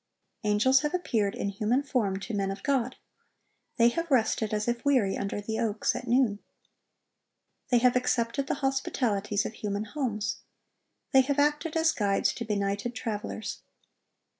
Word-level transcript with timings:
Angels 0.43 0.79
have 0.79 0.95
appeared 0.95 1.35
in 1.35 1.49
human 1.49 1.83
form 1.83 2.17
to 2.21 2.33
men 2.33 2.49
of 2.49 2.63
God. 2.63 2.95
They 3.77 3.89
have 3.89 4.09
rested, 4.09 4.51
as 4.51 4.67
if 4.67 4.83
weary, 4.83 5.15
under 5.15 5.39
the 5.39 5.59
oaks 5.59 5.95
at 5.95 6.07
noon. 6.07 6.39
They 7.69 7.77
have 7.77 7.95
accepted 7.95 8.47
the 8.47 8.55
hospitalities 8.65 9.45
of 9.45 9.53
human 9.53 9.83
homes. 9.83 10.37
They 11.11 11.21
have 11.21 11.37
acted 11.37 11.77
as 11.77 11.91
guides 11.91 12.33
to 12.33 12.45
benighted 12.45 12.95
travelers. 12.95 13.59